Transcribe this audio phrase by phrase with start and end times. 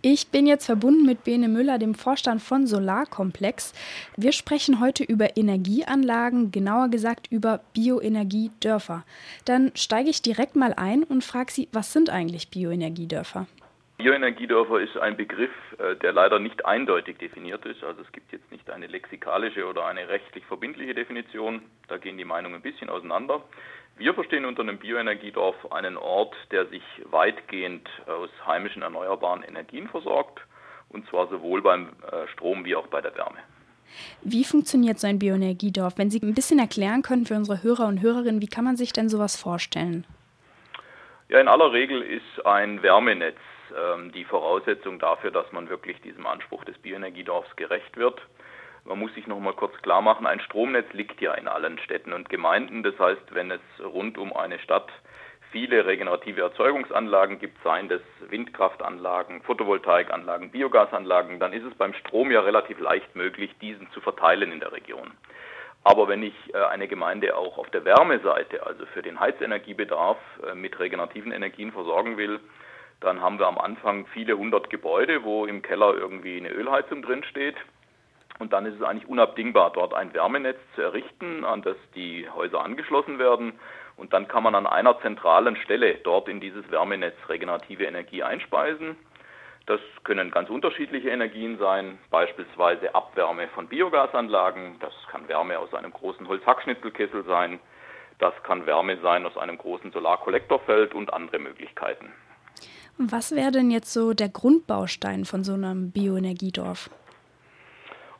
[0.00, 3.72] Ich bin jetzt verbunden mit Bene Müller, dem Vorstand von Solarkomplex.
[4.16, 9.04] Wir sprechen heute über Energieanlagen, genauer gesagt über Bioenergiedörfer.
[9.44, 13.48] Dann steige ich direkt mal ein und frage Sie, was sind eigentlich Bioenergiedörfer?
[13.98, 17.82] Bioenergiedörfer ist ein Begriff, äh, der leider nicht eindeutig definiert ist.
[17.82, 21.62] Also es gibt jetzt nicht eine lexikalische oder eine rechtlich verbindliche Definition.
[21.88, 23.42] Da gehen die Meinungen ein bisschen auseinander.
[23.96, 30.40] Wir verstehen unter einem Bioenergiedorf einen Ort, der sich weitgehend aus heimischen erneuerbaren Energien versorgt,
[30.90, 33.38] und zwar sowohl beim äh, Strom wie auch bei der Wärme.
[34.22, 35.98] Wie funktioniert so ein Bioenergiedorf?
[35.98, 38.92] Wenn Sie ein bisschen erklären können für unsere Hörer und Hörerinnen, wie kann man sich
[38.92, 40.06] denn sowas vorstellen?
[41.28, 43.36] Ja, in aller Regel ist ein Wärmenetz
[43.76, 48.20] ähm, die Voraussetzung dafür, dass man wirklich diesem Anspruch des Bioenergiedorfs gerecht wird.
[48.84, 52.12] Man muss sich noch mal kurz klar machen, ein Stromnetz liegt ja in allen Städten
[52.12, 52.82] und Gemeinden.
[52.82, 54.88] Das heißt, wenn es rund um eine Stadt
[55.50, 62.40] viele regenerative Erzeugungsanlagen gibt, seien das Windkraftanlagen, Photovoltaikanlagen, Biogasanlagen, dann ist es beim Strom ja
[62.40, 65.12] relativ leicht möglich, diesen zu verteilen in der Region.
[65.84, 70.54] Aber wenn ich äh, eine Gemeinde auch auf der Wärmeseite, also für den Heizenergiebedarf äh,
[70.54, 72.40] mit regenerativen Energien versorgen will,
[73.00, 77.22] dann haben wir am Anfang viele hundert Gebäude, wo im Keller irgendwie eine Ölheizung drin
[77.24, 77.56] steht.
[78.38, 82.64] Und dann ist es eigentlich unabdingbar, dort ein Wärmenetz zu errichten, an das die Häuser
[82.64, 83.58] angeschlossen werden.
[83.96, 88.96] Und dann kann man an einer zentralen Stelle dort in dieses Wärmenetz regenerative Energie einspeisen.
[89.66, 94.76] Das können ganz unterschiedliche Energien sein, beispielsweise Abwärme von Biogasanlagen.
[94.80, 97.60] Das kann Wärme aus einem großen Holzhackschnitzelkessel sein.
[98.18, 102.12] Das kann Wärme sein aus einem großen Solarkollektorfeld und andere Möglichkeiten.
[102.98, 106.90] Was wäre denn jetzt so der Grundbaustein von so einem Bioenergiedorf?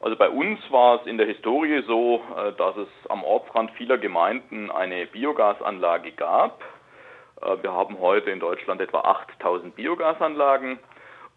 [0.00, 3.98] Also bei uns war es in der Historie so, äh, dass es am Ortsrand vieler
[3.98, 6.62] Gemeinden eine Biogasanlage gab.
[7.42, 10.78] Äh, wir haben heute in Deutschland etwa 8000 Biogasanlagen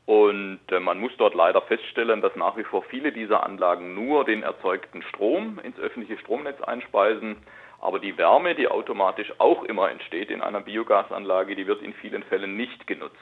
[0.06, 4.24] und äh, man muss dort leider feststellen, dass nach wie vor viele dieser Anlagen nur
[4.24, 7.38] den erzeugten Strom ins öffentliche Stromnetz einspeisen.
[7.82, 12.22] Aber die Wärme, die automatisch auch immer entsteht in einer Biogasanlage, die wird in vielen
[12.24, 13.18] Fällen nicht genutzt.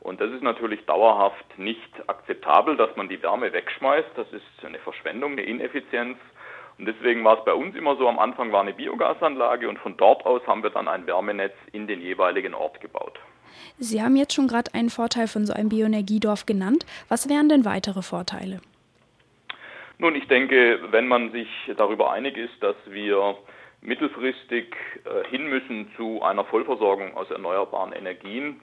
[0.00, 4.10] Und das ist natürlich dauerhaft nicht akzeptabel, dass man die Wärme wegschmeißt.
[4.14, 6.18] Das ist eine Verschwendung, eine Ineffizienz.
[6.78, 9.96] Und deswegen war es bei uns immer so, am Anfang war eine Biogasanlage und von
[9.96, 13.18] dort aus haben wir dann ein Wärmenetz in den jeweiligen Ort gebaut.
[13.78, 16.84] Sie haben jetzt schon gerade einen Vorteil von so einem Bioenergiedorf genannt.
[17.08, 18.60] Was wären denn weitere Vorteile?
[19.96, 23.36] Nun, ich denke, wenn man sich darüber einig ist, dass wir
[23.80, 24.74] mittelfristig
[25.04, 28.60] äh, hin müssen zu einer Vollversorgung aus erneuerbaren Energien.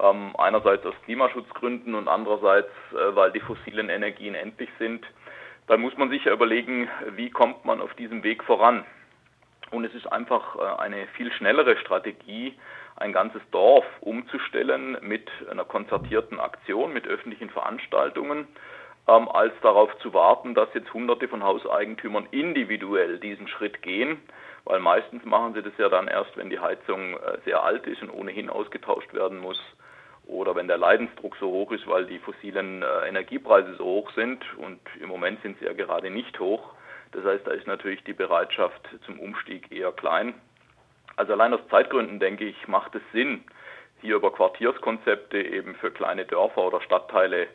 [0.00, 5.04] Ähm, einerseits aus Klimaschutzgründen und andererseits, äh, weil die fossilen Energien endlich sind.
[5.66, 8.84] Dann muss man sich ja überlegen, wie kommt man auf diesem Weg voran.
[9.70, 12.54] Und es ist einfach äh, eine viel schnellere Strategie,
[12.96, 18.46] ein ganzes Dorf umzustellen mit einer konzertierten Aktion, mit öffentlichen Veranstaltungen,
[19.08, 24.20] ähm, als darauf zu warten, dass jetzt Hunderte von Hauseigentümern individuell diesen Schritt gehen
[24.66, 28.02] weil meistens machen sie das ja dann erst, wenn die Heizung äh, sehr alt ist
[28.02, 29.60] und ohnehin ausgetauscht werden muss
[30.26, 34.44] oder wenn der Leidensdruck so hoch ist, weil die fossilen äh, Energiepreise so hoch sind
[34.58, 36.72] und im Moment sind sie ja gerade nicht hoch.
[37.12, 40.34] Das heißt, da ist natürlich die Bereitschaft zum Umstieg eher klein.
[41.14, 43.44] Also allein aus Zeitgründen denke ich, macht es Sinn,
[44.00, 47.46] hier über Quartierskonzepte eben für kleine Dörfer oder Stadtteile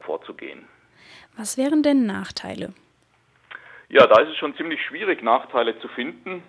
[0.00, 0.68] vorzugehen.
[1.36, 2.72] Was wären denn Nachteile?
[3.88, 6.42] Ja, da ist es schon ziemlich schwierig, Nachteile zu finden.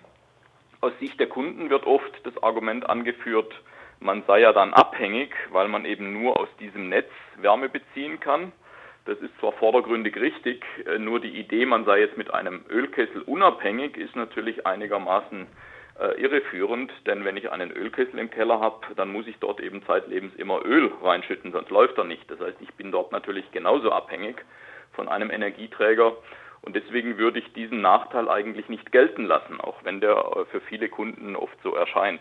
[0.80, 3.52] Aus Sicht der Kunden wird oft das Argument angeführt,
[4.02, 8.52] man sei ja dann abhängig, weil man eben nur aus diesem Netz Wärme beziehen kann.
[9.04, 13.22] Das ist zwar vordergründig richtig, äh, nur die Idee, man sei jetzt mit einem Ölkessel
[13.22, 15.46] unabhängig, ist natürlich einigermaßen
[16.00, 19.84] äh, irreführend, denn wenn ich einen Ölkessel im Keller habe, dann muss ich dort eben
[19.86, 22.30] zeitlebens immer Öl reinschütten, sonst läuft er nicht.
[22.30, 24.36] Das heißt, ich bin dort natürlich genauso abhängig
[24.92, 26.16] von einem Energieträger
[26.62, 30.60] und deswegen würde ich diesen Nachteil eigentlich nicht gelten lassen, auch wenn der äh, für
[30.60, 32.20] viele Kunden oft so erscheint.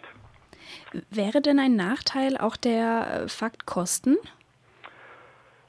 [1.09, 4.17] Wäre denn ein Nachteil auch der äh, Fakt Kosten?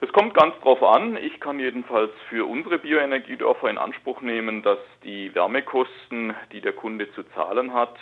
[0.00, 1.18] Das kommt ganz drauf an.
[1.18, 7.12] Ich kann jedenfalls für unsere Bioenergiedörfer in Anspruch nehmen, dass die Wärmekosten, die der Kunde
[7.12, 7.98] zu zahlen hat,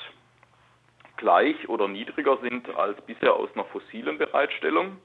[1.16, 4.98] gleich oder niedriger sind als bisher aus einer fossilen Bereitstellung.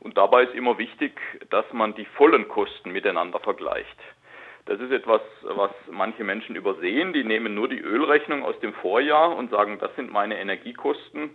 [0.00, 1.12] Und dabei ist immer wichtig,
[1.50, 3.96] dass man die vollen Kosten miteinander vergleicht.
[4.66, 7.12] Das ist etwas, was manche Menschen übersehen.
[7.12, 11.30] Die nehmen nur die Ölrechnung aus dem Vorjahr und sagen, das sind meine Energiekosten.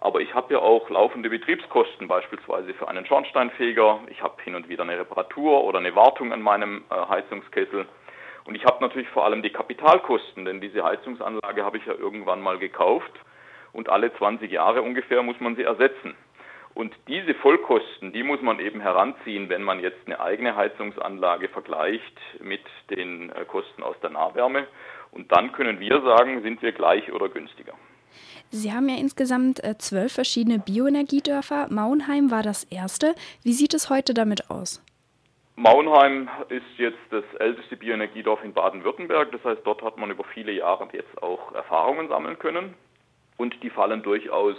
[0.00, 4.00] Aber ich habe ja auch laufende Betriebskosten, beispielsweise für einen Schornsteinfeger.
[4.08, 7.86] Ich habe hin und wieder eine Reparatur oder eine Wartung an meinem äh, Heizungskessel.
[8.44, 12.40] Und ich habe natürlich vor allem die Kapitalkosten, denn diese Heizungsanlage habe ich ja irgendwann
[12.40, 13.12] mal gekauft
[13.72, 16.14] und alle 20 Jahre ungefähr muss man sie ersetzen.
[16.72, 22.16] Und diese Vollkosten, die muss man eben heranziehen, wenn man jetzt eine eigene Heizungsanlage vergleicht
[22.40, 24.66] mit den äh, Kosten aus der Nahwärme.
[25.10, 27.74] Und dann können wir sagen, sind wir gleich oder günstiger.
[28.52, 31.68] Sie haben ja insgesamt äh, zwölf verschiedene Bioenergiedörfer.
[31.70, 33.14] Mauenheim war das erste.
[33.44, 34.82] Wie sieht es heute damit aus?
[35.54, 39.30] Mauenheim ist jetzt das älteste Bioenergiedorf in Baden-Württemberg.
[39.30, 42.74] Das heißt, dort hat man über viele Jahre jetzt auch Erfahrungen sammeln können.
[43.36, 44.56] Und die fallen durchaus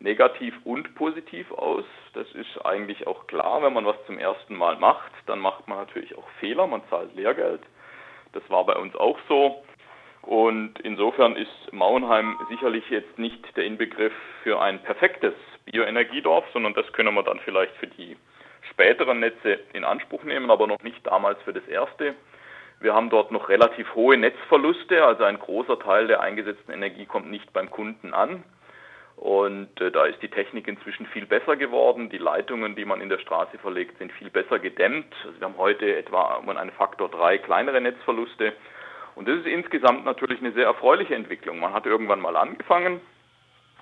[0.00, 1.84] negativ und positiv aus.
[2.14, 5.78] Das ist eigentlich auch klar, wenn man was zum ersten Mal macht, dann macht man
[5.78, 7.60] natürlich auch Fehler, man zahlt Lehrgeld.
[8.32, 9.62] Das war bei uns auch so.
[10.28, 15.32] Und insofern ist Mauenheim sicherlich jetzt nicht der Inbegriff für ein perfektes
[15.64, 18.14] Bioenergiedorf, sondern das können wir dann vielleicht für die
[18.68, 22.14] späteren Netze in Anspruch nehmen, aber noch nicht damals für das erste.
[22.78, 27.30] Wir haben dort noch relativ hohe Netzverluste, also ein großer Teil der eingesetzten Energie kommt
[27.30, 28.44] nicht beim Kunden an.
[29.16, 32.10] Und äh, da ist die Technik inzwischen viel besser geworden.
[32.10, 35.12] Die Leitungen, die man in der Straße verlegt, sind viel besser gedämmt.
[35.24, 38.52] Also wir haben heute etwa um einen Faktor drei kleinere Netzverluste.
[39.18, 41.58] Und das ist insgesamt natürlich eine sehr erfreuliche Entwicklung.
[41.58, 43.00] Man hat irgendwann mal angefangen,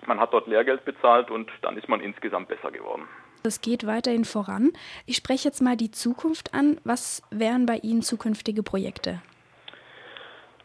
[0.06, 3.06] man hat dort Lehrgeld bezahlt und dann ist man insgesamt besser geworden.
[3.42, 4.72] Es geht weiterhin voran.
[5.04, 6.80] Ich spreche jetzt mal die Zukunft an.
[6.84, 9.20] Was wären bei Ihnen zukünftige Projekte?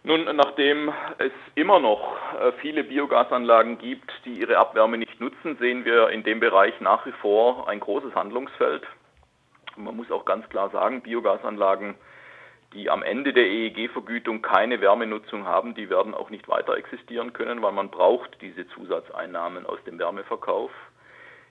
[0.04, 5.84] Nun, nachdem es immer noch äh, viele Biogasanlagen gibt, die ihre Abwärme nicht nutzen, sehen
[5.84, 8.84] wir in dem Bereich nach wie vor ein großes Handlungsfeld.
[9.76, 11.96] Man muss auch ganz klar sagen, Biogasanlagen,
[12.74, 17.62] die am Ende der EEG-Vergütung keine Wärmenutzung haben, die werden auch nicht weiter existieren können,
[17.62, 20.72] weil man braucht diese Zusatzeinnahmen aus dem Wärmeverkauf.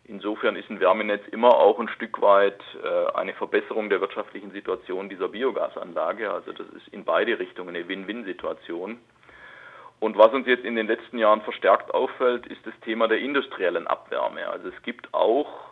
[0.04, 5.08] Insofern ist ein Wärmenetz immer auch ein Stück weit äh, eine Verbesserung der wirtschaftlichen Situation
[5.08, 6.32] dieser Biogasanlage.
[6.32, 8.98] Also das ist in beide Richtungen eine Win-Win-Situation.
[10.00, 13.86] Und was uns jetzt in den letzten Jahren verstärkt auffällt, ist das Thema der industriellen
[13.86, 14.48] Abwärme.
[14.48, 15.70] Also es gibt auch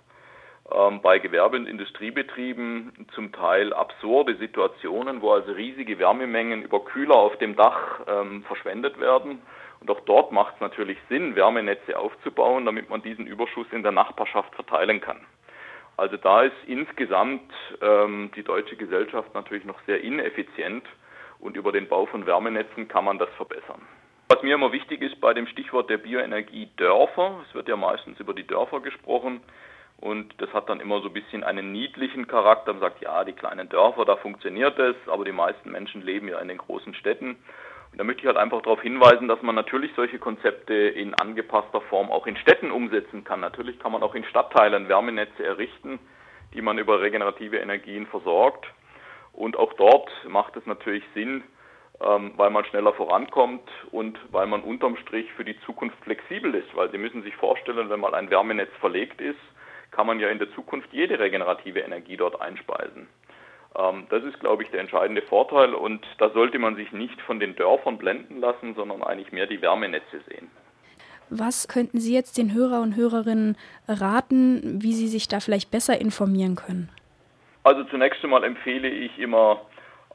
[1.02, 7.36] bei Gewerbe- und Industriebetrieben zum Teil absurde Situationen, wo also riesige Wärmemengen über Kühler auf
[7.38, 9.40] dem Dach ähm, verschwendet werden
[9.80, 13.92] und auch dort macht es natürlich Sinn, Wärmenetze aufzubauen, damit man diesen Überschuss in der
[13.92, 15.20] Nachbarschaft verteilen kann.
[15.96, 20.84] Also da ist insgesamt ähm, die deutsche Gesellschaft natürlich noch sehr ineffizient
[21.40, 23.82] und über den Bau von Wärmenetzen kann man das verbessern.
[24.28, 28.20] Was mir immer wichtig ist bei dem Stichwort der Bioenergie Dörfer, es wird ja meistens
[28.20, 29.40] über die Dörfer gesprochen
[30.00, 32.72] und das hat dann immer so ein bisschen einen niedlichen Charakter.
[32.72, 36.38] Man sagt, ja, die kleinen Dörfer, da funktioniert es, aber die meisten Menschen leben ja
[36.38, 37.30] in den großen Städten.
[37.90, 41.80] Und da möchte ich halt einfach darauf hinweisen, dass man natürlich solche Konzepte in angepasster
[41.80, 43.40] Form auch in Städten umsetzen kann.
[43.40, 45.98] Natürlich kann man auch in Stadtteilen Wärmenetze errichten,
[46.54, 48.66] die man über regenerative Energien versorgt.
[49.32, 51.42] Und auch dort macht es natürlich Sinn,
[52.00, 56.68] ähm, weil man schneller vorankommt und weil man unterm Strich für die Zukunft flexibel ist.
[56.76, 59.40] Weil Sie müssen sich vorstellen, wenn mal ein Wärmenetz verlegt ist,
[59.98, 63.08] kann man ja in der Zukunft jede regenerative Energie dort einspeisen.
[63.76, 67.40] Ähm, das ist, glaube ich, der entscheidende Vorteil und da sollte man sich nicht von
[67.40, 70.52] den Dörfern blenden lassen, sondern eigentlich mehr die Wärmenetze sehen.
[71.30, 73.56] Was könnten Sie jetzt den Hörer und Hörerinnen
[73.88, 76.90] raten, wie sie sich da vielleicht besser informieren können?
[77.64, 79.62] Also zunächst einmal empfehle ich immer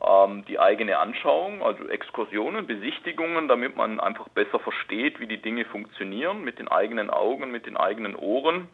[0.02, 5.66] ähm, die eigene Anschauung, also Exkursionen, Besichtigungen, damit man einfach besser versteht, wie die Dinge
[5.66, 8.70] funktionieren, mit den eigenen Augen, mit den eigenen Ohren.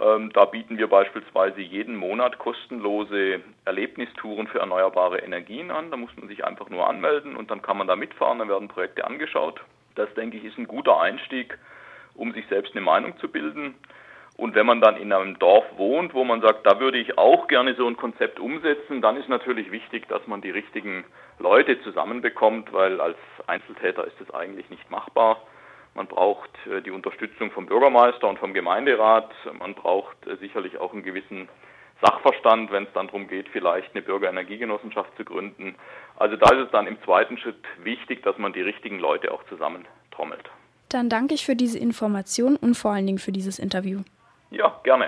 [0.00, 5.90] Ähm, da bieten wir beispielsweise jeden Monat kostenlose Erlebnistouren für erneuerbare Energien an.
[5.90, 8.68] Da muss man sich einfach nur anmelden und dann kann man da mitfahren, dann werden
[8.68, 9.60] Projekte angeschaut.
[9.96, 11.58] Das, denke ich, ist ein guter Einstieg,
[12.14, 13.74] um sich selbst eine Meinung zu bilden.
[14.38, 17.46] Und wenn man dann in einem Dorf wohnt, wo man sagt, da würde ich auch
[17.46, 21.04] gerne so ein Konzept umsetzen, dann ist natürlich wichtig, dass man die richtigen
[21.38, 25.42] Leute zusammenbekommt, weil als Einzeltäter ist es eigentlich nicht machbar.
[26.00, 29.30] Man braucht äh, die Unterstützung vom Bürgermeister und vom Gemeinderat.
[29.58, 31.46] Man braucht äh, sicherlich auch einen gewissen
[32.00, 35.74] Sachverstand, wenn es dann darum geht, vielleicht eine Bürgerenergiegenossenschaft zu gründen.
[36.16, 39.44] Also da ist es dann im zweiten Schritt wichtig, dass man die richtigen Leute auch
[39.50, 40.48] zusammentrommelt.
[40.88, 44.00] Dann danke ich für diese Information und vor allen Dingen für dieses Interview.
[44.50, 45.04] Ja, gerne.